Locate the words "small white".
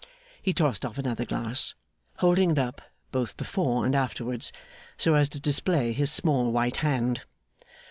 6.11-6.77